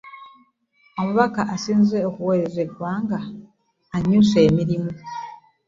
[0.99, 3.19] Omubaka asinze okuweereza eggwanga
[3.91, 4.91] yannyuse emirimu.